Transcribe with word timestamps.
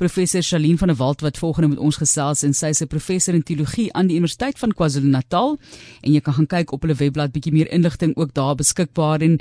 professor 0.00 0.42
Shalien 0.42 0.78
van 0.78 0.88
der 0.88 0.96
Walt 0.96 1.20
wat 1.20 1.38
volgende 1.38 1.68
met 1.68 1.78
ons 1.78 1.98
gesels 2.00 2.42
en 2.46 2.54
sy 2.56 2.72
is 2.72 2.80
'n 2.80 2.88
professor 2.88 3.34
in 3.34 3.42
teologie 3.42 3.92
aan 3.92 4.06
die 4.06 4.16
Universiteit 4.16 4.58
van 4.58 4.72
KwaZulu-Natal. 4.72 5.58
En 6.00 6.12
jy 6.12 6.20
kan 6.20 6.34
gaan 6.34 6.46
kyk 6.46 6.72
op 6.72 6.82
hulle 6.82 6.94
webblad 6.94 7.32
bietjie 7.32 7.52
meer 7.52 7.70
inligting 7.70 8.16
ook 8.16 8.32
daar 8.34 8.54
beskikbaar. 8.54 9.20
En 9.20 9.38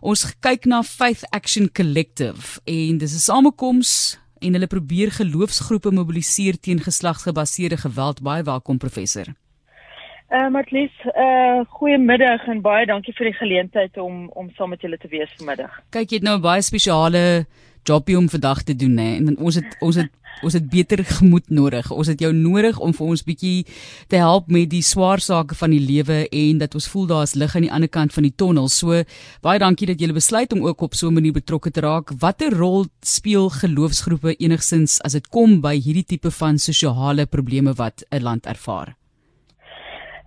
ons 0.00 0.34
kyk 0.40 0.64
na 0.64 0.82
Faith 0.82 1.24
Action 1.30 1.72
Collective 1.72 2.60
en 2.64 2.98
dis 2.98 3.14
'n 3.14 3.18
samekoms 3.18 4.18
en 4.40 4.52
hulle 4.52 4.66
probeer 4.66 5.10
geloofsgroepe 5.10 5.90
mobiliseer 5.90 6.60
teen 6.60 6.80
geslagsgebaseerde 6.80 7.76
geweld. 7.76 8.22
Baie 8.22 8.42
welkom 8.42 8.78
professor. 8.78 9.26
Uh 10.30 10.48
Matlies, 10.48 10.92
uh 11.16 11.64
goeiemiddag 11.68 12.46
en 12.46 12.60
baie 12.60 12.86
dankie 12.86 13.14
vir 13.14 13.24
die 13.24 13.38
geleentheid 13.38 13.96
om 13.96 14.28
om 14.28 14.50
saam 14.56 14.68
met 14.68 14.80
julle 14.80 14.98
te 14.98 15.08
wees 15.08 15.32
vanmiddag. 15.36 15.80
Kyk, 15.90 16.10
jy 16.10 16.16
het 16.16 16.24
nou 16.24 16.36
'n 16.36 16.42
baie 16.42 16.62
spesiale 16.62 17.46
jobie 17.88 18.18
om 18.18 18.28
vandag 18.28 18.62
te 18.62 18.76
doen 18.76 18.96
hè 18.96 19.16
en 19.16 19.38
ons 19.38 19.54
het 19.54 19.76
ons 19.80 19.96
het 19.96 20.10
ons 20.42 20.54
het 20.56 20.68
beter 20.70 21.02
gemoed 21.04 21.50
nodig. 21.50 21.90
Ons 21.90 22.08
het 22.10 22.20
jou 22.20 22.32
nodig 22.34 22.78
om 22.82 22.94
vir 22.96 23.06
ons 23.14 23.24
bietjie 23.26 23.66
te 24.10 24.18
help 24.20 24.48
met 24.52 24.70
die 24.72 24.82
swaar 24.82 25.20
sake 25.22 25.56
van 25.58 25.74
die 25.74 25.82
lewe 25.82 26.24
en 26.28 26.62
dat 26.62 26.74
ons 26.78 26.88
voel 26.92 27.06
daar 27.10 27.26
is 27.28 27.36
lig 27.38 27.54
aan 27.56 27.66
die 27.66 27.72
ander 27.72 27.90
kant 27.92 28.14
van 28.14 28.26
die 28.26 28.34
tonnel. 28.34 28.68
So 28.72 29.02
baie 29.44 29.60
dankie 29.62 29.88
dat 29.90 30.00
jy 30.00 30.12
besluit 30.12 30.52
om 30.52 30.64
ook 30.66 30.82
op 30.82 30.94
so 30.94 31.08
'n 31.08 31.14
manier 31.14 31.32
betrokke 31.32 31.70
te 31.70 31.80
raak. 31.80 32.10
Watter 32.18 32.50
rol 32.50 32.86
speel 33.00 33.50
geloofsgroepe 33.50 34.34
enigsins 34.38 35.00
as 35.02 35.12
dit 35.12 35.28
kom 35.28 35.60
by 35.60 35.76
hierdie 35.76 36.06
tipe 36.06 36.30
van 36.30 36.58
sosiale 36.58 37.26
probleme 37.26 37.74
wat 37.74 38.04
'n 38.10 38.22
land 38.22 38.46
ervaar? 38.46 38.96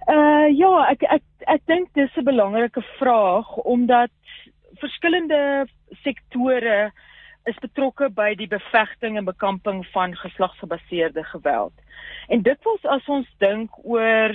Uh 0.07 0.47
ja, 0.53 0.85
ek 0.91 1.01
ek 1.03 1.23
ek 1.47 1.61
dink 1.65 1.89
dis 1.93 2.11
'n 2.17 2.23
belangrike 2.23 2.81
vraag 2.99 3.57
omdat 3.65 4.11
verskillende 4.77 5.67
sektore 6.03 6.91
is 7.45 7.57
betrokke 7.61 8.09
by 8.09 8.33
die 8.37 8.49
bevegting 8.49 9.17
en 9.17 9.27
bekamping 9.27 9.83
van 9.93 10.15
geslagsgebaseerde 10.17 11.23
geweld. 11.23 11.73
En 12.27 12.41
dit 12.41 12.63
was 12.63 12.85
as 12.97 13.07
ons 13.07 13.29
dink 13.37 13.71
oor 13.83 14.33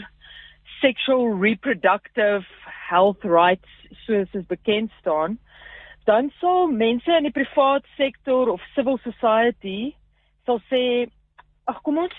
sexual 0.80 1.26
reproductive 1.42 2.46
health 2.88 3.24
rights 3.24 3.68
soos 4.06 4.30
dit 4.30 4.46
bekend 4.46 4.92
staan, 5.00 5.38
dan 6.04 6.30
sou 6.38 6.70
mense 6.72 7.12
in 7.16 7.26
die 7.28 7.34
privaat 7.34 7.86
sektor 7.96 8.48
of 8.48 8.62
civil 8.74 8.98
society 9.02 9.92
sal 10.48 10.60
sê 10.70 10.82
ag 11.70 11.82
kom 11.86 12.00
ons 12.02 12.16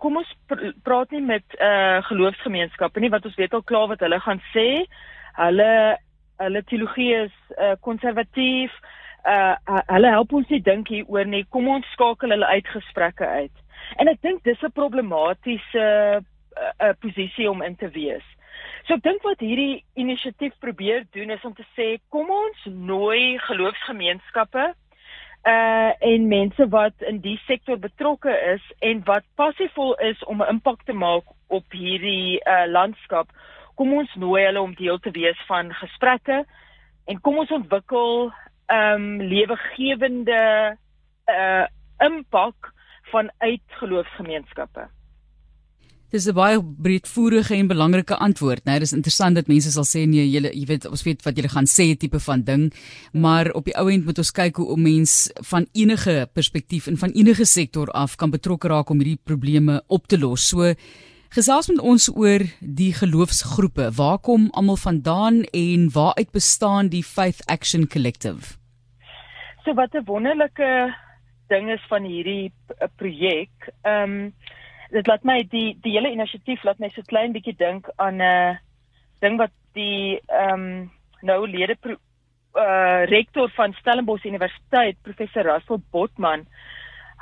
kom 0.00 0.20
ons 0.20 0.30
pr 0.48 0.72
praat 0.86 1.12
nie 1.14 1.22
met 1.24 1.56
uh 1.58 2.00
geloofsgemeenskappe 2.08 3.00
nie 3.00 3.12
wat 3.12 3.26
ons 3.28 3.36
weet 3.40 3.54
al 3.56 3.64
klaar 3.66 3.88
wat 3.92 4.04
hulle 4.04 4.20
gaan 4.20 4.42
sê. 4.52 4.84
Hulle 5.40 5.72
hulle 6.42 6.62
teologie 6.68 7.12
is 7.24 7.34
uh 7.56 7.74
Uh 9.24 9.56
hulle 9.88 10.10
help 10.12 10.32
ons 10.32 10.48
nie 10.52 10.60
dink 10.60 10.88
hier 10.88 11.08
oor 11.08 11.24
nie. 11.24 11.44
Kom 11.48 11.68
ons 11.68 11.86
skakel 11.92 12.34
hulle 12.34 12.46
uit 12.46 12.66
gesprekke 12.68 13.26
uit. 13.26 13.64
En 13.96 14.08
ek 14.08 14.20
dink 14.22 14.42
dis 14.44 14.62
'n 14.62 14.72
problematiese 14.72 15.84
uh, 16.20 16.72
uh 16.80 16.92
posisie 17.00 17.50
om 17.50 17.62
in 17.62 17.76
te 17.76 17.88
wees. 17.88 18.24
So 18.84 18.94
ek 18.94 19.02
dink 19.02 19.22
wat 19.24 19.40
hierdie 19.40 19.84
inisiatief 19.96 20.52
probeer 20.60 21.06
doen 21.16 21.30
is 21.30 21.44
om 21.44 21.54
te 21.54 21.64
sê 21.76 21.98
kom 22.12 22.30
ons 22.30 22.66
nooi 22.68 23.38
geloofsgemeenskappe 23.46 24.74
uh 25.44 25.90
en 26.00 26.28
mense 26.28 26.68
wat 26.68 27.02
in 27.08 27.20
die 27.24 27.38
sektor 27.46 27.76
betrokke 27.80 28.32
is 28.52 28.62
en 28.80 29.02
wat 29.08 29.24
passievol 29.36 29.94
is 29.94 30.20
om 30.24 30.42
'n 30.42 30.48
impak 30.56 30.84
te 30.84 30.92
maak 30.92 31.24
op 31.48 31.64
hierdie 31.72 32.40
uh 32.44 32.66
landskap. 32.66 33.28
Kom 33.74 33.92
ons 33.92 34.14
nooi 34.14 34.44
hulle 34.44 34.60
om 34.60 34.74
deel 34.74 34.98
te 34.98 35.10
wees 35.10 35.40
van 35.46 35.72
gesprekke 35.72 36.44
en 37.06 37.20
kom 37.20 37.38
ons 37.38 37.50
ontwikkel 37.50 38.32
um 38.72 39.20
lewegewende 39.20 40.76
uh 41.28 41.64
impak 42.02 42.72
vanuit 43.12 43.62
geloofsgemeenskappe. 43.78 44.88
Dis 46.14 46.28
'n 46.30 46.34
baie 46.34 46.58
breedvoerige 46.62 47.54
en 47.54 47.66
belangrike 47.66 48.16
antwoord. 48.16 48.64
Nou, 48.64 48.78
dis 48.78 48.92
interessant 48.92 49.34
dat 49.34 49.46
mense 49.46 49.70
sal 49.70 49.82
sê 49.84 50.06
nee, 50.06 50.26
jy 50.30 50.40
jy 50.46 50.66
weet 50.66 50.86
ons 50.86 51.02
weet 51.02 51.24
wat 51.24 51.36
jy 51.36 51.48
gaan 51.48 51.66
sê 51.66 51.96
tipe 51.98 52.20
van 52.20 52.42
ding, 52.42 52.72
maar 53.12 53.50
op 53.50 53.64
die 53.64 53.74
ou 53.74 53.90
end 53.90 54.04
moet 54.04 54.18
ons 54.18 54.30
kyk 54.30 54.56
hoe 54.56 54.66
om 54.66 54.82
mens 54.82 55.30
van 55.50 55.66
enige 55.72 56.28
perspektief 56.32 56.86
en 56.86 56.96
van 56.96 57.10
enige 57.10 57.44
sektor 57.44 57.90
af 57.90 58.16
kan 58.16 58.30
betrokke 58.30 58.68
raak 58.68 58.90
om 58.90 58.98
hierdie 58.98 59.18
probleme 59.24 59.82
op 59.88 60.06
te 60.06 60.18
los. 60.18 60.48
So 60.48 60.74
gesels 61.34 61.66
met 61.66 61.80
ons 61.82 62.06
oor 62.14 62.44
die 62.60 62.92
geloofsgroepe. 62.94 63.88
Waar 63.98 64.18
kom 64.22 64.46
almal 64.54 64.78
vandaan 64.78 65.42
en 65.50 65.88
waaruit 65.94 66.30
bestaan 66.30 66.90
die 66.92 67.02
Faith 67.02 67.42
Action 67.50 67.88
Collective? 67.90 68.54
So 69.64 69.74
wat 69.74 69.94
'n 69.94 70.04
wonderlike 70.04 70.94
ding 71.48 71.70
is 71.70 71.82
van 71.88 72.04
hierdie 72.04 72.52
projek. 72.96 73.50
Ehm 73.82 74.02
um, 74.02 74.34
dit 74.90 75.06
laat 75.06 75.24
my 75.24 75.42
die 75.50 75.76
die 75.82 75.92
hele 75.92 76.10
inisiatief 76.10 76.62
laat 76.62 76.78
my 76.78 76.90
so 76.94 77.02
klein 77.02 77.32
bietjie 77.32 77.56
dink 77.56 77.88
aan 77.96 78.16
'n 78.16 78.20
uh, 78.20 78.56
ding 79.20 79.38
wat 79.38 79.52
die 79.72 80.20
ehm 80.26 80.52
um, 80.52 80.90
nou 81.22 81.48
lede 81.48 81.74
pro, 81.80 81.96
uh, 82.54 83.04
rektor 83.10 83.50
van 83.56 83.72
Stellenbosch 83.72 84.24
Universiteit 84.24 84.96
professor 85.02 85.42
Russell 85.42 85.82
Botman 85.90 86.46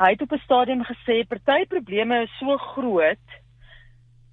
hy 0.01 0.11
het 0.11 0.23
op 0.23 0.33
'n 0.33 0.45
stadium 0.45 0.85
gesê 0.85 1.25
party 1.29 1.65
probleme 1.69 2.23
is 2.23 2.39
so 2.39 2.57
groot 2.57 3.42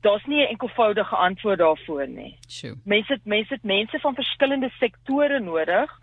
daar's 0.01 0.25
nie 0.25 0.41
'n 0.41 0.49
enkelvoudige 0.49 1.15
antwoord 1.15 1.59
daarvoor 1.59 2.07
nie. 2.07 2.37
Sure. 2.47 2.75
Mense 2.85 3.13
het 3.13 3.25
mense 3.25 3.53
het 3.53 3.63
mense 3.63 3.99
van 3.99 4.15
verskillende 4.15 4.69
sektore 4.79 5.39
nodig 5.39 5.99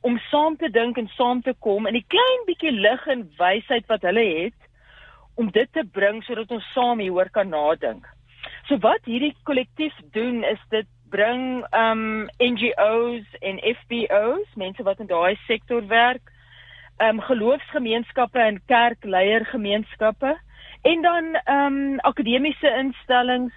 om 0.00 0.18
saam 0.18 0.56
te 0.56 0.70
dink 0.70 0.96
en 0.98 1.08
saam 1.08 1.42
te 1.42 1.54
kom 1.58 1.86
in 1.86 1.92
die 1.92 2.06
klein 2.08 2.42
bietjie 2.46 2.72
lig 2.72 3.06
en 3.06 3.30
wysheid 3.38 3.86
wat 3.86 4.02
hulle 4.02 4.24
het 4.42 4.60
om 5.34 5.50
dit 5.50 5.72
te 5.72 5.84
bring 5.84 6.22
sodat 6.24 6.50
ons 6.50 6.72
saam 6.72 6.98
hieroor 6.98 7.30
kan 7.30 7.48
nadink. 7.48 8.06
So 8.68 8.78
wat 8.78 9.04
hierdie 9.04 9.34
kollektief 9.42 9.94
doen 10.12 10.44
is 10.44 10.60
dit 10.70 10.86
bring 11.12 11.64
um 11.76 12.28
NGOs 12.40 13.24
en 13.40 13.58
FBOs, 13.58 14.48
mense 14.56 14.82
wat 14.82 15.00
in 15.00 15.06
daai 15.06 15.36
sektor 15.46 15.86
werk, 15.86 16.32
um 17.00 17.20
geloofsgemeenskappe 17.20 18.38
en 18.38 18.60
kerkleiergemeenskappe 18.66 20.36
en 20.82 21.02
dan 21.02 21.36
um 21.46 22.00
akademiese 22.00 22.74
instellings 22.78 23.52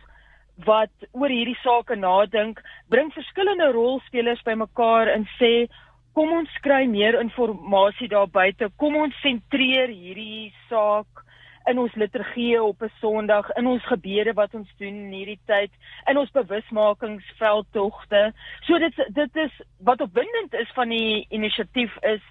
wat 0.65 0.91
oor 1.11 1.29
hierdie 1.29 1.57
sake 1.63 1.95
nadink, 1.99 2.61
bring 2.87 3.11
verskillende 3.13 3.71
rolspelers 3.75 4.43
bymekaar 4.47 5.11
en 5.11 5.27
sê 5.39 5.67
kom 6.15 6.31
ons 6.31 6.51
kry 6.63 6.85
meer 6.87 7.19
inligting 7.19 8.11
daar 8.13 8.29
buite, 8.31 8.69
kom 8.79 8.95
ons 8.95 9.21
sentreer 9.21 9.91
hierdie 9.91 10.53
saak 10.69 11.25
in 11.67 11.79
ons 11.81 11.95
liturgie 11.97 12.61
op 12.61 12.81
'n 12.81 12.91
Sondag, 13.01 13.49
in 13.57 13.67
ons 13.67 13.83
gebede 13.83 14.33
wat 14.33 14.53
ons 14.53 14.69
doen 14.77 14.95
in 14.95 15.11
hierdie 15.11 15.39
tyd, 15.45 15.71
in 16.07 16.17
ons 16.17 16.31
bewusmakingsveldtogte. 16.31 18.33
So 18.61 18.79
dit 18.79 18.93
dit 19.13 19.35
is 19.35 19.51
wat 19.79 20.01
opwindend 20.01 20.53
is 20.53 20.71
van 20.75 20.89
die 20.89 21.25
inisiatief 21.29 21.97
is 22.03 22.21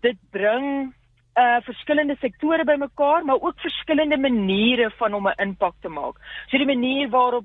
dit 0.00 0.16
bring 0.30 0.94
uh 1.38 1.60
verskillende 1.62 2.16
sektore 2.20 2.64
bymekaar, 2.64 3.24
maar 3.24 3.40
ook 3.40 3.60
verskillende 3.60 4.18
maniere 4.18 4.90
van 4.90 5.14
om 5.14 5.28
'n 5.28 5.42
impak 5.42 5.74
te 5.80 5.88
maak. 5.88 6.16
So 6.48 6.56
die 6.56 6.66
manier 6.66 7.08
waarop 7.08 7.44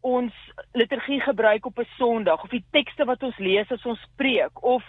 ons 0.00 0.34
liturgie 0.72 1.20
gebruik 1.20 1.66
op 1.66 1.78
'n 1.78 1.88
Sondag 1.96 2.42
of 2.42 2.50
die 2.50 2.64
tekste 2.70 3.04
wat 3.04 3.22
ons 3.22 3.38
lees 3.38 3.70
as 3.70 3.84
ons 3.84 4.06
preek 4.16 4.62
of 4.62 4.84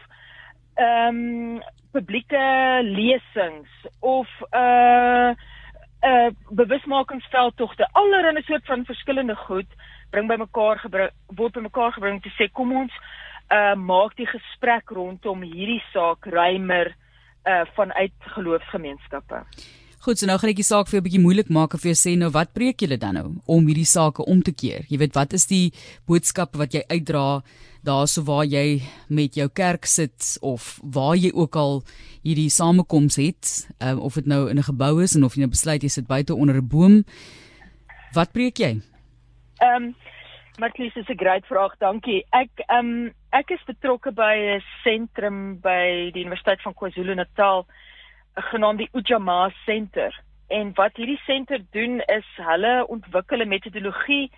ehm 0.76 1.16
um, 1.16 1.62
publieke 1.92 2.80
lesings 2.84 3.70
of 4.00 4.28
uh 4.52 5.34
uh 6.02 6.30
bewusmakingsveldtogte 6.50 7.90
allerlei 7.92 8.44
soort 8.44 8.66
van 8.66 8.86
verskillende 8.86 9.36
goed 9.36 9.72
bring 10.10 10.28
bymekaar 10.28 10.80
gebring 10.80 11.12
word 11.26 11.54
bymekaar 11.54 11.92
gebring 11.92 12.22
te 12.22 12.30
sê 12.30 12.52
kom 12.52 12.76
ons 12.76 12.94
uh 13.50 13.76
maak 13.76 14.16
die 14.16 14.28
gesprek 14.28 14.90
rondom 14.90 15.42
hierdie 15.42 15.84
saak 15.94 16.26
ruimer 16.26 16.88
uh 16.88 17.07
vanuit 17.76 18.14
geloofsgemeenskappe. 18.36 19.44
Goed, 20.08 20.20
so 20.22 20.28
nou 20.30 20.38
gaan 20.40 20.54
ek 20.54 20.60
die 20.62 20.64
saak 20.64 20.88
vir 20.88 20.98
jou 20.98 21.02
'n 21.02 21.08
bietjie 21.08 21.20
moeilik 21.20 21.50
maak 21.50 21.74
of 21.74 21.82
vir 21.82 21.92
jou 21.92 22.00
sê 22.00 22.18
nou 22.18 22.30
wat 22.32 22.54
preek 22.54 22.80
julle 22.80 22.98
dan 22.98 23.16
nou 23.16 23.42
om 23.46 23.66
hierdie 23.68 23.86
sake 23.86 24.24
om 24.24 24.42
te 24.42 24.54
keer? 24.54 24.86
Jy 24.88 24.98
weet 24.98 25.16
wat 25.16 25.34
is 25.34 25.46
die 25.48 25.74
boodskap 26.08 26.56
wat 26.56 26.72
jy 26.72 26.84
uitdra 26.88 27.44
daarso 27.84 28.24
waar 28.24 28.46
jy 28.46 28.82
met 29.10 29.36
jou 29.36 29.50
kerk 29.50 29.86
sit 29.86 30.38
of 30.42 30.80
waar 30.84 31.16
jy 31.16 31.32
ook 31.34 31.56
al 31.56 31.84
hierdie 32.24 32.50
samekoms 32.50 33.16
het, 33.16 33.68
um, 33.82 34.00
of 34.00 34.14
dit 34.14 34.26
nou 34.26 34.50
in 34.50 34.58
'n 34.58 34.70
gebou 34.70 35.04
is 35.04 35.16
en 35.16 35.24
of 35.24 35.36
jy 35.36 35.42
nou 35.42 35.50
besluit 35.50 35.84
jy 35.84 35.90
sit 35.90 36.08
buite 36.08 36.34
onder 36.36 36.56
'n 36.56 36.68
boom. 36.68 37.04
Wat 38.14 38.32
preek 38.32 38.60
jy? 38.60 38.82
Ehm 39.60 39.84
um, 39.84 39.96
Marlies 40.58 40.96
is 40.96 41.08
'n 41.08 41.18
groot 41.18 41.46
vraag, 41.46 41.74
dankie. 41.78 42.26
Ek 42.34 42.50
ehm 42.66 42.80
um, 42.80 43.14
ek 43.30 43.52
is 43.52 43.64
betrokke 43.66 44.12
by 44.12 44.36
'n 44.58 44.64
sentrum 44.84 45.60
by 45.62 46.10
die 46.14 46.24
Universiteit 46.26 46.62
van 46.62 46.74
KwaZulu-Natal 46.74 47.68
genaamd 48.50 48.80
die 48.80 48.90
Ujamaa 48.94 49.52
Center. 49.66 50.10
En 50.50 50.74
wat 50.74 50.98
hierdie 50.98 51.22
senter 51.26 51.62
doen 51.72 52.02
is 52.02 52.26
hulle 52.36 52.88
ontwikkel 52.88 53.42
'n 53.42 53.48
metodologie 53.48 54.32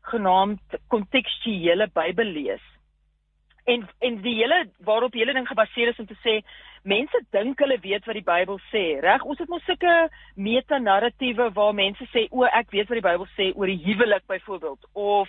genaamd 0.00 0.78
kontekstuele 0.88 1.90
Bybellees. 1.92 2.64
En 3.64 3.88
en 3.98 4.20
die 4.22 4.34
hele 4.34 4.70
waarop 4.78 5.12
die 5.12 5.20
hele 5.20 5.34
ding 5.34 5.48
gebaseer 5.48 5.88
is 5.88 5.98
om 5.98 6.06
te 6.06 6.16
sê 6.24 6.40
mense 6.84 7.20
dink 7.30 7.58
hulle 7.58 7.78
weet 7.82 8.04
wat 8.06 8.14
die 8.14 8.30
Bybel 8.32 8.58
sê. 8.72 9.00
Reg, 9.00 9.24
ons 9.24 9.38
het 9.38 9.48
mos 9.48 9.64
sulke 9.64 10.08
meta-narratiewe 10.34 11.52
waar 11.52 11.74
mense 11.74 12.04
sê 12.14 12.28
o, 12.30 12.44
ek 12.44 12.70
weet 12.70 12.88
wat 12.88 13.02
die 13.02 13.08
Bybel 13.10 13.28
sê 13.36 13.52
oor 13.54 13.66
die 13.66 13.82
huwelik 13.84 14.26
byvoorbeeld 14.26 14.88
of 14.92 15.28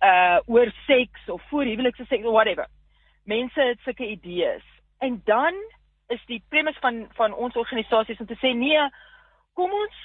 uh 0.00 0.38
oor 0.46 0.72
seks 0.86 1.28
of 1.28 1.42
voor 1.48 1.64
huwelikse 1.64 2.04
seks 2.04 2.24
of 2.24 2.32
whatever. 2.32 2.66
Mense 3.24 3.60
het 3.60 3.80
sulke 3.80 4.06
idees. 4.06 4.64
En 4.98 5.20
dan 5.24 5.54
is 6.06 6.22
die 6.26 6.42
premise 6.48 6.80
van 6.80 7.06
van 7.12 7.34
ons 7.34 7.56
organisasies 7.56 8.20
om 8.20 8.26
te 8.26 8.38
sê 8.40 8.52
nee, 8.54 8.88
kom 9.54 9.72
ons 9.72 9.96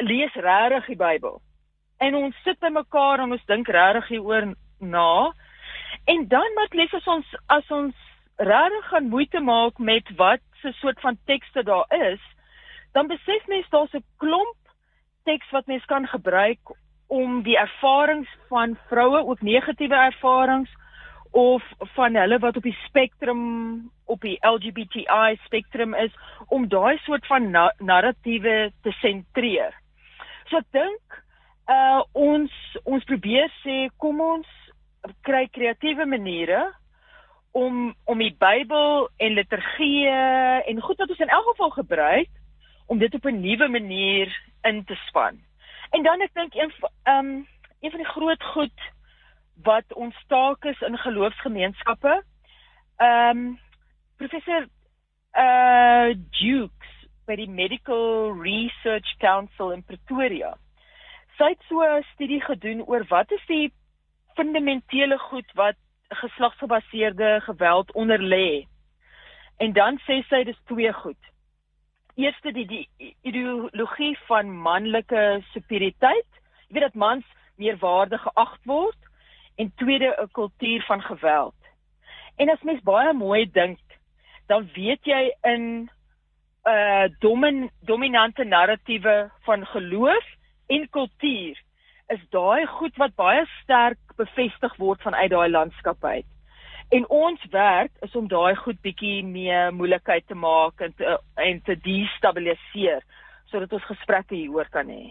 lees 0.00 0.34
regtig 0.34 0.86
die 0.86 0.96
Bybel. 0.96 1.40
En 1.98 2.14
ons 2.14 2.42
sit 2.44 2.58
by 2.58 2.70
mekaar 2.72 3.22
en 3.22 3.32
ons 3.36 3.50
dink 3.50 3.68
regtig 3.68 4.08
hieroor 4.08 4.54
na. 4.78 5.32
En 6.04 6.28
dan 6.28 6.56
wat 6.58 6.74
lees 6.74 6.94
as 6.94 7.06
ons 7.06 7.36
as 7.46 7.70
ons 7.70 7.94
regtig 8.36 8.88
gaan 8.90 9.10
moeite 9.12 9.40
maak 9.40 9.78
met 9.78 10.08
wat 10.16 10.42
se 10.62 10.72
soort 10.78 11.00
van 11.00 11.18
tekste 11.26 11.62
daar 11.62 11.86
is, 12.08 12.22
dan 12.92 13.06
besef 13.06 13.46
mens 13.46 13.68
daar's 13.68 13.94
'n 13.94 14.04
klomp 14.16 14.56
teks 15.24 15.50
wat 15.50 15.66
mens 15.66 15.84
kan 15.84 16.06
gebruik 16.06 16.60
om 17.12 17.42
die 17.44 17.58
ervarings 17.60 18.28
van 18.48 18.76
vroue, 18.88 19.20
ook 19.28 19.42
negatiewe 19.44 19.98
ervarings 20.08 20.70
of 21.32 21.64
van 21.96 22.16
hulle 22.16 22.38
wat 22.40 22.56
op 22.56 22.64
die 22.64 22.76
spektrum 22.86 23.42
op 24.04 24.20
die 24.24 24.38
LGBTI 24.40 25.36
spektrum 25.44 25.94
is 25.94 26.12
om 26.48 26.68
daai 26.68 26.98
soort 27.04 27.26
van 27.28 27.50
na 27.50 27.70
narratiewe 27.78 28.72
te 28.84 28.92
sentreer. 29.00 29.76
So 30.48 30.60
ek 30.60 30.68
dink 30.76 31.20
uh 31.72 32.00
ons 32.12 32.52
ons 32.84 33.04
probeer 33.08 33.48
sê 33.62 33.86
kom 34.02 34.20
ons 34.20 34.48
kry 35.28 35.46
kreatiewe 35.52 36.08
maniere 36.08 36.64
om 37.52 37.94
om 38.08 38.24
die 38.24 38.34
Bybel 38.40 39.08
en 39.16 39.36
liturgie 39.36 40.08
en 40.08 40.84
goed 40.84 41.00
wat 41.00 41.12
ons 41.12 41.24
in 41.24 41.32
elk 41.32 41.48
geval 41.52 41.72
gebruik 41.76 42.32
om 42.92 42.98
dit 42.98 43.14
op 43.14 43.24
'n 43.24 43.40
nuwe 43.40 43.68
manier 43.68 44.28
in 44.68 44.84
te 44.84 44.96
span. 45.08 45.40
En 45.92 46.02
dan 46.02 46.20
ek 46.24 46.34
dink 46.34 46.54
een 46.54 46.72
um 47.04 47.30
een 47.80 47.90
van 47.90 48.00
die 48.00 48.12
groot 48.14 48.42
goed 48.54 48.84
wat 49.62 49.94
ons 49.94 50.16
taak 50.26 50.64
is 50.64 50.80
in 50.80 50.96
geloofsgemeenskappe. 50.98 52.22
Um 52.96 53.58
professor 54.16 54.66
uh 55.36 56.14
Jukes 56.30 56.92
by 57.26 57.36
die 57.36 57.48
Medical 57.48 58.32
Research 58.40 59.16
Council 59.18 59.72
in 59.76 59.84
Pretoria. 59.84 60.54
Sy 61.36 61.52
het 61.52 61.68
so 61.68 61.84
'n 61.84 62.04
studie 62.14 62.40
gedoen 62.40 62.82
oor 62.86 63.04
wat 63.08 63.30
is 63.30 63.44
die 63.46 63.72
fundamentele 64.34 65.18
goed 65.18 65.52
wat 65.54 65.76
geslagsgebaseerde 66.08 67.40
geweld 67.40 67.92
onder 67.92 68.18
lê. 68.18 68.66
En 69.56 69.72
dan 69.72 70.00
sê 70.08 70.22
sy 70.28 70.44
dis 70.44 70.60
twee 70.64 70.92
goed. 70.92 71.31
Eerste 72.14 72.52
die 72.52 72.66
die 72.66 73.14
ideologie 73.22 74.18
van 74.28 74.52
manlike 74.52 75.40
superioriteit. 75.52 76.28
Jy 76.68 76.76
weet 76.76 76.88
dat 76.90 76.94
mans 76.94 77.24
meer 77.56 77.78
waardig 77.80 78.22
geag 78.22 78.52
word 78.68 78.98
en 79.56 79.72
tweede 79.76 80.14
'n 80.20 80.30
kultuur 80.32 80.82
van 80.82 81.02
geweld. 81.02 81.54
En 82.36 82.50
as 82.50 82.62
mens 82.62 82.82
baie 82.82 83.12
mooi 83.12 83.50
dink, 83.50 83.80
dan 84.46 84.68
weet 84.74 85.04
jy 85.04 85.32
in 85.42 85.62
'n 85.62 85.90
uh, 86.70 87.08
domin, 87.18 87.70
dominante 87.80 88.44
narratiewe 88.44 89.30
van 89.42 89.66
geloof 89.66 90.26
en 90.66 90.88
kultuur 90.90 91.62
is 92.06 92.22
daai 92.30 92.66
goed 92.66 92.96
wat 92.96 93.14
baie 93.14 93.46
sterk 93.62 93.98
bevestig 94.16 94.76
word 94.76 95.02
vanuit 95.02 95.30
daai 95.30 95.48
landskap 95.48 96.04
uit. 96.04 96.26
En 96.92 97.08
ons 97.08 97.44
werk 97.50 97.92
is 98.04 98.16
om 98.18 98.26
daai 98.28 98.54
goed 98.60 98.80
bietjie 98.84 99.22
meer 99.24 99.72
moeilikheid 99.72 100.26
te 100.28 100.36
maak 100.36 100.82
en 100.84 100.92
te, 100.98 101.16
en 101.40 101.60
te 101.64 101.76
destabiliseer 101.86 103.00
sodat 103.48 103.72
ons 103.72 103.88
gesprekke 103.88 104.36
hieroor 104.36 104.68
kan 104.72 104.88
hê. 104.92 105.06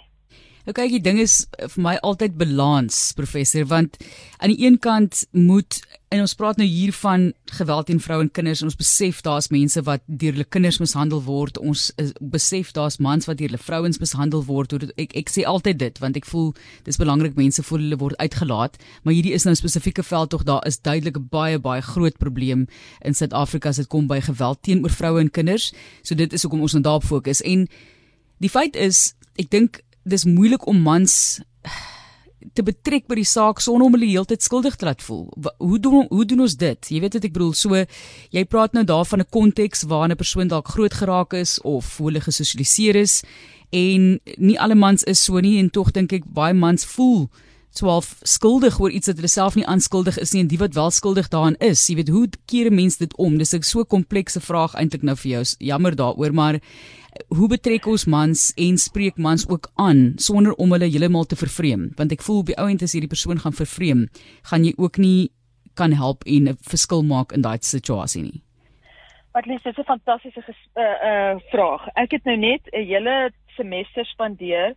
Nou 0.68 0.76
kyk, 0.78 0.92
die 0.94 1.02
ding 1.02 1.20
is 1.22 1.46
eh, 1.58 1.68
vir 1.72 1.82
my 1.82 1.96
altyd 2.06 2.38
balans, 2.38 3.12
professor, 3.18 3.66
want 3.66 3.98
aan 4.38 4.54
die 4.54 4.62
een 4.66 4.78
kant 4.82 5.24
moet 5.32 5.82
en 6.12 6.20
ons 6.20 6.34
praat 6.36 6.58
nou 6.60 6.68
hier 6.68 6.92
van 6.92 7.30
geweld 7.56 7.88
teen 7.88 8.02
vroue 8.04 8.26
en 8.26 8.32
kinders 8.36 8.60
en 8.62 8.68
ons 8.68 8.78
besef 8.78 9.22
daar's 9.24 9.48
mense 9.54 9.80
wat 9.88 10.04
deur 10.06 10.36
hulle 10.36 10.48
kinders 10.52 10.82
mishandel 10.84 11.22
word. 11.24 11.58
Ons 11.64 11.88
is, 12.02 12.12
besef 12.20 12.74
daar's 12.76 13.00
mans 13.00 13.30
wat 13.30 13.40
deur 13.40 13.48
hulle 13.48 13.62
vrouens 13.62 14.00
mishandel 14.02 14.44
word. 14.46 14.76
Ek 15.00 15.16
ek 15.22 15.32
sê 15.32 15.46
altyd 15.48 15.80
dit 15.80 16.02
want 16.04 16.20
ek 16.20 16.28
voel 16.28 16.52
dis 16.86 17.00
belangrik 17.00 17.40
mense 17.40 17.64
voel 17.64 17.86
hulle 17.86 18.00
word 18.02 18.20
uitgelaat, 18.20 18.76
maar 19.04 19.16
hierdie 19.16 19.34
is 19.38 19.48
nou 19.48 19.56
'n 19.56 19.62
spesifieke 19.64 20.04
veld 20.04 20.30
tog 20.30 20.44
daar 20.44 20.68
is 20.68 20.82
duidelik 20.82 21.18
'n 21.18 21.30
baie 21.32 21.60
baie 21.60 21.82
groot 21.82 22.18
probleem 22.18 22.68
in 23.02 23.14
Suid-Afrika 23.14 23.70
as 23.70 23.78
dit 23.78 23.88
kom 23.88 24.08
by 24.08 24.20
geweld 24.20 24.62
teenoor 24.62 24.92
vroue 24.92 25.20
en 25.22 25.32
kinders. 25.32 25.72
So 26.04 26.16
dit 26.16 26.34
is 26.34 26.44
hoekom 26.44 26.62
ons 26.62 26.74
nou 26.74 26.84
daarop 26.84 27.04
fokus 27.04 27.42
en 27.42 27.68
die 28.40 28.50
feit 28.50 28.76
is 28.76 29.16
ek 29.38 29.50
dink 29.50 29.82
dis 30.04 30.26
moeilik 30.26 30.68
om 30.68 30.82
mans 30.82 31.42
te 32.54 32.64
betrek 32.66 33.06
by 33.08 33.16
die 33.20 33.28
saak 33.28 33.62
sonder 33.62 33.86
om 33.86 33.96
hulle 33.96 34.10
heeltyd 34.10 34.44
skuldig 34.44 34.76
te 34.76 34.88
laat 34.88 35.04
voel. 35.06 35.28
Hoe 35.62 35.80
doen 35.80 36.08
hoe 36.10 36.26
doen 36.26 36.44
ons 36.48 36.58
dit? 36.58 36.90
Jy 36.90 37.02
weet 37.04 37.18
wat 37.18 37.28
ek 37.28 37.36
bedoel, 37.36 37.54
so 37.54 37.84
jy 38.34 38.44
praat 38.50 38.74
nou 38.74 38.84
daarvan 38.84 39.22
'n 39.22 39.30
konteks 39.30 39.84
waarin 39.84 40.12
'n 40.12 40.18
persoon 40.18 40.48
dalk 40.48 40.68
groot 40.68 40.94
geraak 40.94 41.34
is 41.34 41.62
of 41.62 41.98
hoe 41.98 42.08
hulle 42.08 42.22
gesosialiseer 42.22 42.96
is 42.96 43.24
en 43.70 44.20
nie 44.38 44.60
alle 44.60 44.76
mans 44.76 45.04
is 45.04 45.24
so 45.24 45.40
nie 45.40 45.60
en 45.60 45.70
tog 45.70 45.92
dink 45.92 46.14
ek 46.14 46.26
baie 46.26 46.54
mans 46.54 46.86
voel 46.86 47.30
swaalf 47.72 48.20
skuldig 48.24 48.80
oor 48.80 48.92
iets 48.92 49.08
wat 49.08 49.16
hulle 49.16 49.32
self 49.32 49.56
nie 49.56 49.66
aanskuldig 49.66 50.18
is 50.18 50.34
nie 50.34 50.42
en 50.42 50.48
die 50.48 50.60
wat 50.60 50.74
wel 50.76 50.92
skuldig 50.92 51.30
daaraan 51.30 51.56
is. 51.60 51.88
Jy 51.88 51.96
weet 51.96 52.10
hoe 52.10 52.28
keer 52.46 52.72
'n 52.72 52.76
mens 52.76 52.98
dit 52.98 53.16
om? 53.18 53.38
Dis 53.38 53.54
'n 53.54 53.64
so 53.64 53.84
komplekse 53.84 54.40
vraag 54.40 54.76
eintlik 54.76 55.04
nou 55.04 55.16
vir 55.16 55.32
jou. 55.32 55.44
Jammer 55.60 55.96
daaroor, 55.96 56.34
maar 56.34 56.60
hoe 57.28 57.48
betrek 57.52 57.88
ons 57.92 58.06
mans 58.08 58.44
en 58.56 58.78
spreek 58.80 59.18
mans 59.18 59.44
ook 59.50 59.70
aan 59.76 60.14
sonder 60.16 60.54
om 60.56 60.72
hulle 60.72 60.88
heeltemal 60.88 61.28
te 61.28 61.40
vervreem 61.40 61.90
want 62.00 62.14
ek 62.16 62.24
voel 62.26 62.40
op 62.44 62.52
die 62.52 62.58
ou 62.62 62.68
end 62.72 62.84
as 62.86 62.96
hierdie 62.96 63.12
persoon 63.12 63.42
gaan 63.44 63.56
vervreem 63.58 64.06
gaan 64.52 64.66
jy 64.68 64.72
ook 64.78 65.00
nie 65.02 65.32
kan 65.80 65.92
help 65.92 66.24
en 66.24 66.50
'n 66.50 66.58
verskil 66.72 67.04
maak 67.04 67.32
in 67.36 67.42
daai 67.42 67.60
situasie 67.62 68.24
nie 68.24 68.42
Wat 69.34 69.46
lees 69.46 69.64
dis 69.64 69.78
'n 69.78 69.84
fantastiese 69.84 70.44
uh, 70.48 70.84
uh 70.84 71.36
vraag 71.52 71.88
ek 71.96 72.12
het 72.12 72.26
nou 72.26 72.38
net 72.38 72.62
'n 72.72 72.86
hele 72.86 73.32
semester 73.58 74.06
spandeer 74.06 74.76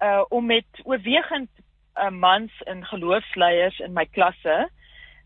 uh 0.00 0.24
om 0.30 0.46
met 0.46 0.66
oorwegend 0.84 1.50
uh, 1.96 2.10
mans 2.10 2.62
en 2.66 2.84
geloofsleiers 2.86 3.78
in 3.80 3.92
my 3.92 4.06
klasse 4.16 4.68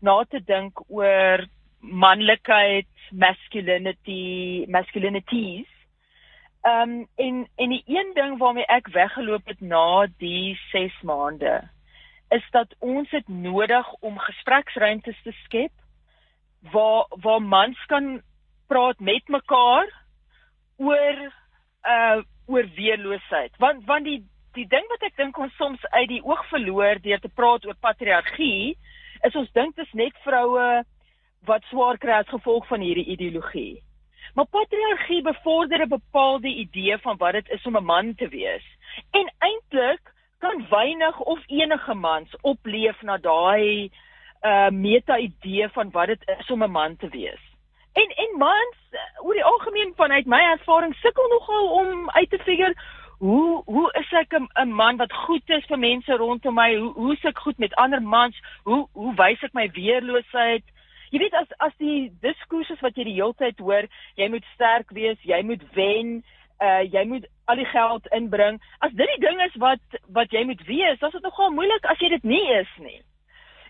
na 0.01 0.23
te 0.29 0.39
dink 0.45 0.79
oor 0.87 1.45
manlikheid 1.79 2.89
masculinity 3.11 4.65
masculinities 4.67 5.67
Ehm 6.67 6.89
um, 6.89 7.07
en 7.15 7.47
en 7.55 7.69
die 7.69 7.83
een 7.85 8.11
ding 8.13 8.37
waarmee 8.37 8.65
ek 8.65 8.87
weggeloop 8.87 9.45
het 9.45 9.59
na 9.59 10.07
die 10.17 10.59
6 10.71 11.01
maande 11.01 11.69
is 12.29 12.47
dat 12.51 12.75
ons 12.79 13.09
dit 13.09 13.27
nodig 13.27 13.93
om 13.93 14.19
gespreksruimtes 14.19 15.21
te 15.23 15.31
skep 15.43 15.71
waar 16.71 17.05
waar 17.09 17.41
mans 17.41 17.85
kan 17.85 18.21
praat 18.67 18.99
met 18.99 19.27
mekaar 19.27 19.93
oor 20.75 21.21
uh 21.83 22.19
oor 22.45 22.67
weerloosheid. 22.75 23.55
Want 23.57 23.85
want 23.85 24.03
die 24.03 24.27
die 24.57 24.67
ding 24.69 24.85
wat 24.89 25.03
ek 25.05 25.17
dink 25.19 25.37
ons 25.37 25.55
soms 25.59 25.83
uit 25.93 26.09
die 26.09 26.23
oog 26.25 26.43
verloor 26.49 27.01
deur 27.03 27.21
te 27.21 27.29
praat 27.39 27.65
oor 27.65 27.77
patriargie 27.81 28.77
is 29.27 29.35
ons 29.35 29.51
dink 29.57 29.75
dit 29.75 29.85
is 29.85 29.97
net 29.97 30.17
vroue 30.25 30.67
wat 31.49 31.65
swaar 31.69 31.99
kry 32.01 32.17
as 32.21 32.33
gevolg 32.33 32.65
van 32.69 32.81
hierdie 32.81 33.07
ideologie. 33.13 33.81
Maar 34.35 34.49
patriargie 34.51 35.21
bevorder 35.25 35.85
'n 35.85 35.89
bepaalde 35.89 36.47
idee 36.47 36.97
van 36.97 37.17
wat 37.17 37.33
dit 37.33 37.49
is 37.49 37.65
om 37.65 37.77
'n 37.77 37.83
man 37.83 38.15
te 38.15 38.27
wees. 38.27 38.65
En 39.11 39.31
eintlik 39.39 40.13
kan 40.39 40.65
weinig 40.69 41.19
of 41.19 41.39
enige 41.47 41.93
mans 41.93 42.35
opleef 42.41 43.01
na 43.01 43.17
daai 43.17 43.89
uh 44.43 44.69
meta-idee 44.69 45.69
van 45.69 45.91
wat 45.91 46.07
dit 46.07 46.23
is 46.39 46.51
om 46.51 46.63
'n 46.63 46.71
man 46.71 46.95
te 46.97 47.09
wees. 47.09 47.41
En 47.93 48.09
en 48.23 48.37
mans 48.37 48.77
uh, 48.91 49.25
oor 49.25 49.33
die 49.33 49.43
algemeen 49.43 49.93
vanuit 49.95 50.25
my 50.25 50.41
ervaring 50.41 50.95
sukkel 50.95 51.27
nogal 51.27 51.71
om 51.71 52.09
uit 52.09 52.29
te 52.29 52.37
figure 52.37 52.75
hoe 53.17 53.61
hoe 53.65 53.91
is 53.99 54.11
ek 54.13 54.33
'n 54.33 54.71
man 54.71 54.97
wat 54.97 55.13
goed 55.13 55.49
is 55.49 55.65
vir 55.65 55.77
mense 55.77 56.17
rondom 56.17 56.53
my? 56.53 56.75
Hoe 56.75 56.93
hoe 56.93 57.13
is 57.13 57.23
ek 57.23 57.37
goed 57.37 57.57
met 57.57 57.75
ander 57.75 58.01
mans? 58.01 58.35
Hoe 58.63 58.87
hoe 58.93 59.13
wys 59.15 59.43
ek 59.43 59.53
my 59.53 59.69
weerloosheid? 59.73 60.63
Jy 61.09 61.19
weet 61.19 61.33
as 61.33 61.47
as 61.57 61.73
die 61.77 62.11
diskurse 62.21 62.75
wat 62.81 62.95
jy 62.95 63.03
die 63.03 63.19
hele 63.19 63.33
tyd 63.33 63.59
hoor, 63.59 63.87
jy 64.15 64.27
moet 64.29 64.45
sterk 64.53 64.91
wees, 64.91 65.17
jy 65.23 65.41
moet 65.41 65.63
wen, 65.73 66.23
uh 66.61 66.83
jy 66.83 67.05
moet 67.05 67.25
al 67.45 67.55
die 67.55 67.71
geld 67.71 68.07
inbring. 68.07 68.59
As 68.79 68.91
dit 68.91 69.07
die 69.07 69.27
ding 69.27 69.41
is 69.41 69.55
wat 69.55 69.79
wat 70.07 70.31
jy 70.31 70.43
moet 70.43 70.61
wees, 70.65 70.99
dan 70.99 71.09
is 71.09 71.13
dit 71.13 71.23
nogal 71.23 71.51
moeilik 71.51 71.85
as 71.85 71.99
jy 71.99 72.09
dit 72.09 72.23
nie 72.23 72.45
is 72.59 72.73
nie. 72.77 73.01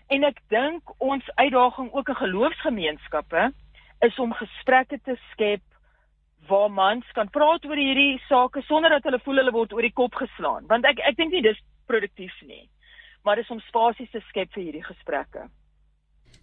En 0.08 0.24
ek 0.24 0.40
dink 0.48 0.82
ons 0.98 1.24
uitdaging 1.36 1.92
ook 1.92 2.08
in 2.08 2.14
geloofsgemeenskappe 2.14 3.52
is 4.00 4.18
om 4.18 4.32
gesprekke 4.32 5.00
te 5.04 5.16
skep 5.32 5.62
waar 6.48 6.70
mans 6.70 7.06
kan 7.16 7.30
praat 7.30 7.64
oor 7.68 7.76
hierdie 7.76 8.18
sake 8.28 8.62
sonder 8.66 8.90
dat 8.90 9.06
hulle 9.08 9.20
voel 9.24 9.42
hulle 9.42 9.54
word 9.54 9.72
oor 9.76 9.84
die 9.84 9.94
kop 10.00 10.14
geslaan, 10.20 10.66
want 10.72 10.88
ek 10.88 11.02
ek 11.10 11.16
dink 11.20 11.32
nie 11.32 11.44
dis 11.44 11.60
produktief 11.86 12.34
nie. 12.46 12.66
Maar 13.24 13.40
dis 13.40 13.50
om 13.50 13.60
spasies 13.66 14.10
te 14.12 14.22
skep 14.28 14.52
vir 14.54 14.64
hierdie 14.68 14.84
gesprekke. 14.86 15.48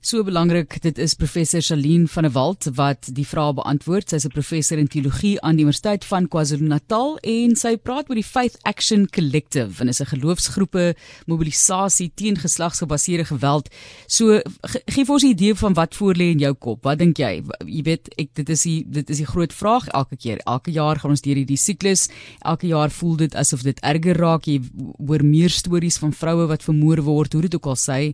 So 0.05 0.21
belangrik, 0.21 0.75
dit 0.83 0.99
is 1.01 1.15
professor 1.17 1.63
Shalien 1.65 2.03
van 2.13 2.27
der 2.27 2.31
Walt 2.35 2.67
wat 2.77 3.07
die 3.17 3.23
vrae 3.25 3.55
beantwoord. 3.57 4.11
Sy's 4.13 4.27
'n 4.27 4.35
professor 4.35 4.77
in 4.77 4.87
teologie 4.87 5.41
aan 5.41 5.55
die 5.55 5.65
Universiteit 5.65 6.05
van 6.05 6.27
KwaZulu-Natal 6.27 7.17
en 7.23 7.55
sy 7.55 7.75
praat 7.77 8.07
oor 8.09 8.15
die 8.15 8.23
Faith 8.23 8.59
Action 8.61 9.07
Collective, 9.09 9.81
en 9.81 9.87
is 9.87 10.01
'n 10.01 10.05
geloofsgroepe 10.05 10.93
mobilisasie 11.25 12.11
teen 12.13 12.37
geslagsgebaseerde 12.37 13.25
geweld. 13.25 13.69
So 14.07 14.41
gee 14.85 15.05
vir 15.05 15.13
ons 15.13 15.23
'n 15.23 15.33
idee 15.33 15.55
van 15.55 15.73
wat 15.73 15.95
voor 15.95 16.13
lê 16.13 16.29
in 16.29 16.39
jou 16.39 16.53
kop. 16.53 16.83
Wat 16.83 16.99
dink 16.99 17.17
jy? 17.17 17.41
Jy 17.65 17.81
weet, 17.81 18.07
ek 18.19 18.29
dit 18.35 18.49
is 18.49 18.61
die 18.61 18.85
dit 18.87 19.09
is 19.09 19.17
die 19.17 19.25
groot 19.25 19.53
vraag 19.53 19.87
elke 19.87 20.17
keer. 20.17 20.37
Elke 20.45 20.71
jaar 20.71 20.99
gaan 20.99 21.11
ons 21.11 21.21
deur 21.21 21.35
hierdie 21.35 21.57
siklus. 21.57 22.09
Elke 22.41 22.67
jaar 22.67 22.91
voel 22.91 23.15
dit 23.15 23.35
asof 23.35 23.63
dit 23.63 23.79
erger 23.81 24.15
raak. 24.15 24.45
Jy 24.45 24.61
hoor 25.07 25.23
meer 25.23 25.49
stories 25.49 25.97
van 25.97 26.13
vroue 26.13 26.47
wat 26.47 26.61
vermoor 26.63 27.01
word, 27.01 27.33
hoe 27.33 27.41
dit 27.41 27.55
ook 27.55 27.65
al 27.65 27.75
sê 27.75 28.13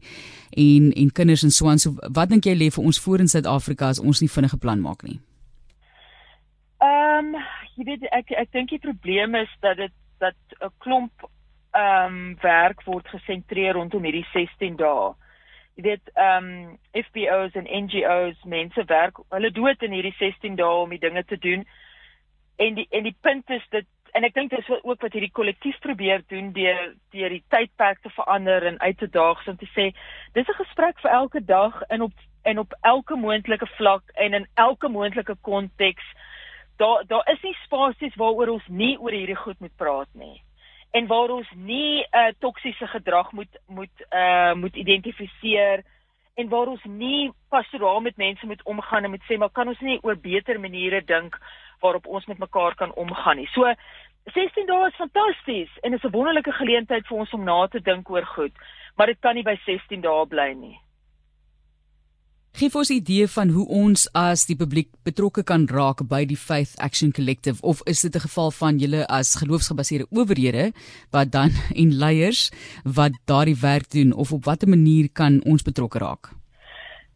en 0.58 0.92
en 0.92 1.12
kinders 1.12 1.44
en 1.44 1.52
so 1.52 1.70
aan. 1.70 1.80
So 1.80 1.96
wat 2.14 2.30
dink 2.30 2.46
jy 2.46 2.56
lê 2.56 2.70
vir 2.72 2.84
ons 2.84 3.00
voor 3.00 3.20
in 3.20 3.28
Suid-Afrika 3.28 3.88
as 3.88 4.00
ons 4.00 4.22
nie 4.22 4.30
vinnige 4.30 4.58
plan 4.58 4.82
maak 4.82 5.04
nie? 5.04 5.20
Ehm 6.82 7.36
um, 7.36 7.42
jy 7.76 7.86
weet 7.86 8.08
ek 8.12 8.32
ek 8.38 8.52
dink 8.52 8.70
die 8.70 8.84
probleem 8.84 9.36
is 9.36 9.52
dat 9.62 9.78
dit 9.78 9.94
dat 10.20 10.36
'n 10.62 10.74
klomp 10.78 11.30
ehm 11.72 12.06
um, 12.06 12.38
werk 12.42 12.84
word 12.84 13.08
gesentreer 13.08 13.74
rondom 13.74 14.04
hierdie 14.04 14.28
16 14.34 14.76
dae. 14.76 15.14
Jy 15.76 15.84
weet 15.84 16.12
ehm 16.14 16.50
um, 16.50 16.78
FBO's 17.06 17.56
en 17.56 17.70
NGO's 17.84 18.44
mense 18.44 18.84
werk 18.88 19.22
hulle 19.30 19.52
dood 19.52 19.84
in 19.84 19.92
hierdie 19.92 20.16
16 20.20 20.56
dae 20.56 20.84
om 20.84 20.90
die 20.90 21.00
dinge 21.00 21.24
te 21.24 21.38
doen. 21.38 21.66
En 22.58 22.76
die 22.76 22.88
en 22.90 23.04
die 23.04 23.16
punt 23.22 23.50
is 23.50 23.66
dit 23.70 23.88
en 24.12 24.24
ek 24.24 24.34
dink 24.34 24.50
dit 24.50 24.60
is 24.60 24.70
ook 24.84 25.02
wat 25.02 25.14
hierdie 25.14 25.32
kollektief 25.32 25.78
probeer 25.80 26.24
doen 26.28 26.52
deur 26.56 26.94
deur 27.16 27.30
die 27.30 27.44
tydperk 27.54 28.02
te 28.02 28.12
verander 28.18 28.66
en 28.68 28.80
uit 28.80 28.98
te 28.98 29.08
daag 29.08 29.48
om 29.48 29.58
te 29.58 29.70
sê 29.76 29.92
dis 30.34 30.48
'n 30.48 30.62
gesprek 30.64 31.00
vir 31.00 31.12
elke 31.12 31.46
dag 31.46 31.82
en 31.90 32.02
op 32.02 32.14
en 32.44 32.60
op 32.60 32.74
elke 32.82 33.16
moontlike 33.16 33.68
vlak 33.78 34.04
en 34.14 34.34
in 34.34 34.48
elke 34.56 34.90
moontlike 34.90 35.36
konteks 35.42 36.06
daar 36.78 37.04
daar 37.08 37.28
is 37.34 37.42
nie 37.42 37.58
spasies 37.64 38.16
waaroor 38.16 38.50
ons 38.58 38.68
nie 38.68 38.98
oor 39.00 39.12
hierdie 39.12 39.42
goed 39.44 39.60
moet 39.60 39.76
praat 39.78 40.10
nie 40.14 40.42
en 40.92 41.08
waar 41.08 41.30
ons 41.30 41.50
nie 41.56 42.04
'n 42.04 42.18
uh, 42.18 42.32
toksiese 42.40 42.88
gedrag 42.88 43.32
moet 43.32 43.58
moet 43.68 43.96
uh 44.12 44.54
moet 44.54 44.76
identifiseer 44.76 45.84
en 46.36 46.50
waar 46.50 46.68
ons 46.68 46.84
nie 46.84 47.32
pastoraal 47.50 48.00
met 48.00 48.18
mense 48.18 48.46
moet 48.46 48.64
omgaan 48.64 49.04
en 49.04 49.10
moet 49.10 49.28
sê 49.30 49.38
maar 49.38 49.52
kan 49.52 49.68
ons 49.68 49.80
nie 49.80 50.00
oor 50.02 50.16
beter 50.16 50.60
maniere 50.60 51.02
dink 51.06 51.38
waarop 51.82 52.08
ons 52.08 52.26
met 52.26 52.40
mekaar 52.40 52.76
kan 52.76 52.94
omgaan 52.94 53.38
nie. 53.38 53.50
So 53.54 53.74
16 54.34 54.68
dae 54.70 54.88
is 54.88 55.02
fantasties 55.02 55.70
en 55.82 55.94
is 55.94 56.04
'n 56.04 56.12
wonderlike 56.12 56.52
geleentheid 56.52 57.08
vir 57.08 57.18
ons 57.18 57.34
om 57.34 57.44
na 57.44 57.68
te 57.68 57.80
dink 57.80 58.10
oor 58.10 58.26
goed, 58.26 58.54
maar 58.96 59.08
dit 59.08 59.20
kan 59.20 59.36
nie 59.36 59.44
by 59.44 59.58
16 59.66 60.02
dae 60.02 60.26
bly 60.26 60.54
nie. 60.54 60.78
Geef 62.52 62.76
ons 62.76 62.90
'n 62.90 63.00
idee 63.00 63.28
van 63.28 63.50
hoe 63.50 63.68
ons 63.68 64.10
as 64.14 64.46
die 64.46 64.56
publiek 64.56 64.90
betrokke 65.04 65.44
kan 65.44 65.68
raak 65.68 66.04
by 66.08 66.26
die 66.26 66.38
Faith 66.38 66.76
Action 66.78 67.12
Collective 67.12 67.62
of 67.62 67.82
is 67.86 68.02
dit 68.02 68.16
'n 68.16 68.20
geval 68.20 68.52
van 68.52 68.78
julle 68.78 69.08
as 69.08 69.36
geloofsgebaseerde 69.36 70.08
owerhede 70.12 70.74
wat 71.12 71.32
dan 71.32 71.50
en 71.82 71.94
leiers 71.94 72.52
wat 72.84 73.12
daardie 73.26 73.56
werk 73.62 73.90
doen 73.90 74.14
of 74.14 74.32
op 74.32 74.46
watter 74.46 74.70
manier 74.70 75.10
kan 75.14 75.42
ons 75.46 75.64
betrokke 75.64 76.00
raak? 76.00 76.30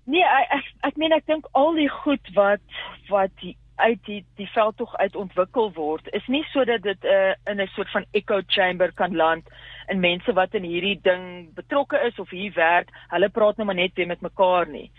Nee, 0.05 0.23
ek 0.23 0.47
ek, 0.49 0.65
ek 0.81 0.95
meen 0.97 1.11
ek 1.11 1.25
dink 1.25 1.45
al 1.51 1.73
die 1.73 1.89
goed 1.89 2.25
wat 2.33 2.61
wat 3.09 3.31
die 3.41 3.57
uit 3.75 3.99
die 4.05 4.25
die 4.35 4.47
veldtog 4.47 4.95
uit 4.95 5.15
ontwikkel 5.15 5.71
word 5.73 6.07
is 6.13 6.27
nie 6.27 6.43
sodat 6.51 6.81
dit 6.81 7.03
uh, 7.03 7.33
in 7.51 7.61
'n 7.61 7.67
soort 7.67 7.91
van 7.91 8.05
echo 8.11 8.41
chamber 8.47 8.93
kan 8.93 9.15
land 9.15 9.49
en 9.87 9.99
mense 9.99 10.33
wat 10.33 10.53
in 10.53 10.63
hierdie 10.63 10.99
ding 11.01 11.53
betrokke 11.53 11.99
is 11.99 12.19
of 12.19 12.29
hier 12.29 12.53
werk, 12.53 12.89
hulle 13.09 13.29
praat 13.29 13.57
nou 13.57 13.65
maar 13.65 13.75
net 13.75 13.93
weer 13.93 14.07
met 14.07 14.21
mekaar 14.21 14.67
nie. 14.67 14.91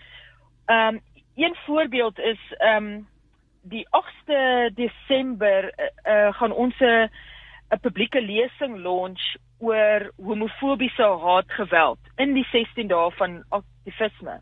Ehm 0.65 0.95
um, 0.95 1.01
een 1.35 1.55
voorbeeld 1.65 2.19
is 2.19 2.39
ehm 2.57 2.83
um, 2.83 3.07
die 3.61 3.87
8de 3.91 4.71
Desember 4.73 5.63
uh, 5.63 5.85
uh, 6.13 6.33
gaan 6.33 6.51
ons 6.51 6.79
'n 6.79 7.09
'n 7.69 7.79
publieke 7.81 8.21
lesing 8.21 8.77
launch 8.77 9.35
oor 9.59 10.11
homofobiese 10.15 11.03
haatgeweld 11.03 11.99
in 12.15 12.33
die 12.33 12.47
16 12.51 12.87
dae 12.87 13.11
van 13.11 13.43
aktivisme. 13.49 14.41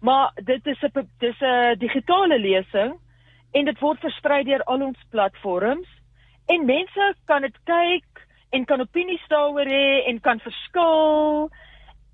Maar 0.00 0.30
dit 0.34 0.66
is 0.66 0.82
'n 0.82 1.08
dis 1.18 1.40
'n 1.40 1.78
digitale 1.78 2.38
lesing 2.38 2.98
en 3.52 3.64
dit 3.64 3.80
word 3.80 4.02
versprei 4.04 4.42
deur 4.44 4.62
al 4.70 4.84
ons 4.90 5.06
platforms. 5.14 5.88
En 6.50 6.66
mense 6.66 7.08
kan 7.30 7.42
dit 7.46 7.56
kyk 7.64 8.26
en 8.50 8.64
kan 8.66 8.82
opinies 8.82 9.26
daaroor 9.30 9.66
hê 9.70 10.06
en 10.10 10.20
kan 10.20 10.42
verskil. 10.42 11.50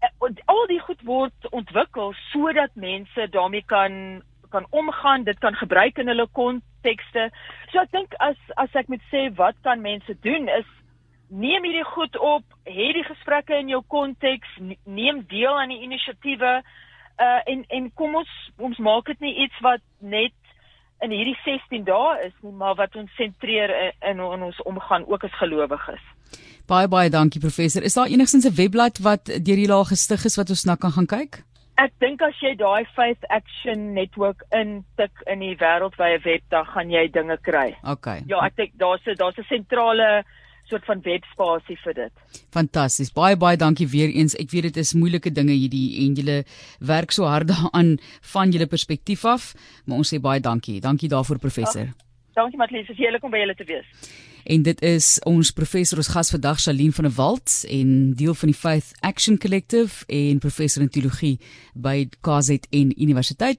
Eh, 0.05 0.13
al 0.45 0.65
die 0.69 0.81
goed 0.81 1.03
word 1.09 1.51
ontwikkel 1.51 2.15
sodat 2.31 2.75
mense 2.75 3.29
daarmee 3.33 3.65
kan 3.67 4.23
kan 4.51 4.67
omgaan 4.71 5.25
dit 5.25 5.39
kan 5.39 5.55
gebruik 5.55 5.99
in 5.99 6.09
hulle 6.09 6.29
kontekste. 6.33 7.31
So 7.73 7.83
ek 7.83 7.93
dink 7.93 8.15
as 8.23 8.39
as 8.57 8.75
ek 8.79 8.89
moet 8.89 9.03
sê 9.13 9.27
wat 9.37 9.57
kan 9.67 9.83
mense 9.83 10.15
doen 10.23 10.49
is 10.49 10.69
neem 11.29 11.65
hierdie 11.67 11.85
goed 11.85 12.17
op 12.19 12.45
hê 12.71 12.93
die 12.95 13.07
gesprekke 13.07 13.59
in 13.59 13.73
jou 13.73 13.83
konteks 13.91 14.49
neem 14.85 15.25
deel 15.31 15.59
aan 15.59 15.73
die 15.75 15.83
inisiatiewe 15.83 16.53
uh, 16.63 17.41
en 17.51 17.65
en 17.69 17.89
kom 17.99 18.15
ons 18.23 18.35
ons 18.63 18.79
maak 18.79 19.11
dit 19.11 19.25
nie 19.25 19.35
iets 19.47 19.63
wat 19.67 19.83
net 19.99 20.35
in 21.05 21.11
hierdie 21.11 21.37
16 21.45 21.85
dae 21.85 22.27
is 22.27 22.37
nie, 22.43 22.53
maar 22.53 22.75
wat 22.75 22.97
ons 22.97 23.11
sentreer 23.17 23.73
in, 24.01 24.21
in, 24.21 24.43
ons 24.43 24.63
omgaan 24.63 25.05
ook 25.07 25.25
as 25.25 25.35
gelowiges. 25.41 26.05
Baie 26.67 26.89
baie 26.89 27.11
dankie 27.11 27.41
professor. 27.41 27.83
Is 27.83 27.95
daar 27.95 28.11
enigstens 28.11 28.47
'n 28.47 28.55
webblad 28.55 28.99
wat 28.99 29.27
deur 29.27 29.61
die 29.61 29.69
laag 29.69 29.89
gestig 29.89 30.25
is 30.25 30.37
wat 30.37 30.51
ons 30.51 30.65
na 30.65 30.75
kan 30.75 30.93
gaan 30.93 31.07
kyk? 31.07 31.43
Ek 31.77 31.93
dink 32.01 32.23
as 32.23 32.39
jy 32.41 32.55
daai 32.57 32.87
Faith 32.97 33.25
Action 33.29 33.93
Network 33.93 34.45
intik 34.51 35.13
in 35.27 35.39
die 35.39 35.57
wêreldwye 35.61 36.23
web, 36.25 36.43
dan 36.49 36.65
gaan 36.65 36.91
jy 36.91 37.11
dinge 37.13 37.37
kry. 37.43 37.77
Okay. 37.85 38.23
Ja, 38.27 38.41
ek 38.47 38.57
dink 38.57 38.73
daar's 38.81 39.05
daar's 39.05 39.39
'n 39.39 39.45
sentrale 39.49 40.25
soort 40.71 40.85
van 40.85 41.03
webspasie 41.05 41.77
vir 41.85 41.95
dit. 41.95 42.41
Fantasties. 42.55 43.13
Baie 43.15 43.37
baie 43.37 43.57
dankie 43.57 43.89
weer 43.89 44.11
eens. 44.11 44.37
Ek 44.37 44.51
weet 44.51 44.71
dit 44.71 44.77
is 44.83 44.95
moeilike 44.99 45.33
dinge 45.33 45.55
hierdie 45.55 46.05
en 46.05 46.17
julle 46.19 46.39
werk 46.81 47.15
so 47.15 47.25
hard 47.25 47.51
daaraan 47.53 47.97
van 48.33 48.55
julle 48.55 48.67
perspektief 48.67 49.25
af, 49.25 49.55
maar 49.85 50.03
ons 50.03 50.15
sê 50.15 50.21
baie 50.21 50.41
dankie. 50.41 50.81
Dankie 50.81 51.09
daarvoor 51.09 51.39
professor. 51.39 51.93
Ach, 51.93 52.33
dankie 52.43 52.59
Matlies, 52.59 52.89
dis 52.91 52.99
heerlik 52.99 53.25
om 53.25 53.31
by 53.31 53.45
julle 53.45 53.55
te 53.57 53.69
wees. 53.69 54.11
En 54.47 54.63
dit 54.63 54.83
is 54.87 55.07
ons 55.27 55.51
professor 55.51 55.99
ons 55.99 56.09
gas 56.15 56.31
vandag 56.31 56.61
Shalien 56.63 56.93
van 56.95 57.09
der 57.09 57.15
Walt 57.17 57.65
en 57.67 58.13
deel 58.15 58.35
van 58.35 58.53
die 58.53 58.59
Faith 58.59 58.93
Action 59.01 59.39
Collective 59.43 60.05
en 60.07 60.39
professor 60.39 60.85
in 60.85 60.91
teologie 60.91 61.41
by 61.75 62.07
KZN 62.21 62.93
Universiteit. 62.95 63.55